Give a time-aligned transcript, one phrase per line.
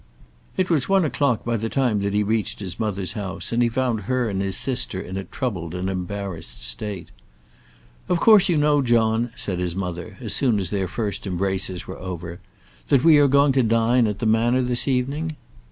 [0.57, 3.69] It was one o'clock by the time that he reached his mother's house, and he
[3.69, 7.09] found her and his sister in a troubled and embarrassed state.
[8.09, 11.99] "Of course you know, John," said his mother, as soon as their first embraces were
[11.99, 12.39] over,
[12.87, 15.35] "that we are going to dine at the Manor this evening?"